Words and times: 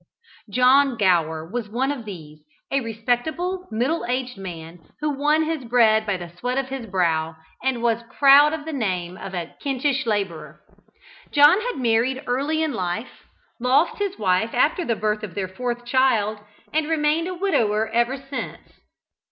John 0.49 0.97
Gower 0.97 1.47
was 1.47 1.69
one 1.69 1.91
of 1.91 2.05
these, 2.05 2.39
a 2.71 2.79
respectable 2.81 3.67
middle 3.69 4.03
aged 4.05 4.35
man, 4.35 4.79
who 4.99 5.11
won 5.11 5.43
his 5.43 5.63
bread 5.63 6.07
by 6.07 6.17
the 6.17 6.31
sweat 6.39 6.57
of 6.57 6.69
his 6.69 6.87
brow, 6.87 7.35
and 7.61 7.83
was 7.83 8.01
proud 8.17 8.51
of 8.51 8.65
the 8.65 8.73
name 8.73 9.15
of 9.15 9.35
a 9.35 9.53
Kentish 9.61 10.07
labourer. 10.07 10.61
John 11.31 11.61
had 11.61 11.77
married 11.77 12.23
early 12.25 12.63
in 12.63 12.73
life, 12.73 13.27
lost 13.59 13.99
his 13.99 14.17
wife 14.17 14.55
after 14.55 14.83
the 14.83 14.95
birth 14.95 15.21
of 15.21 15.35
their 15.35 15.47
fourth 15.47 15.85
child, 15.85 16.39
and 16.73 16.89
remained 16.89 17.27
a 17.27 17.35
widower 17.35 17.87
ever 17.89 18.17
since. 18.17 18.81